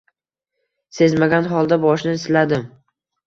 Sezmagan 0.99 1.49
holda 1.53 1.79
boshini 1.85 2.17
siladim 2.25 2.65